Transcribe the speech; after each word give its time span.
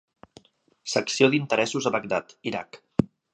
Secció 0.93 1.29
d'Interessos 1.35 1.89
a 1.91 1.93
Bagdad, 1.97 2.35
Iraq. 2.53 2.81